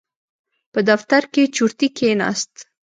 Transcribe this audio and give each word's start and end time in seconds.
په 0.73 0.79
دفتر 0.89 1.21
کې 1.33 1.43
چورتي 1.55 1.87
کېناست. 1.97 2.53